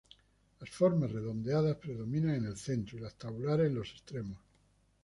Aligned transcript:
Las 0.59 0.71
formas 0.71 1.11
redondeadas 1.11 1.77
predominan 1.77 2.33
en 2.33 2.45
el 2.45 2.57
centro 2.57 2.97
y 2.97 3.01
las 3.01 3.13
tabulares 3.19 3.67
en 3.67 3.75
los 3.75 3.91
extremos. 3.91 4.39